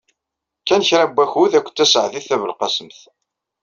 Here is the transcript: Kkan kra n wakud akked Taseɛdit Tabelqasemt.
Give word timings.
Kkan 0.61 0.81
kra 0.89 1.03
n 1.09 1.13
wakud 1.15 1.51
akked 1.59 1.75
Taseɛdit 1.75 2.25
Tabelqasemt. 2.29 2.99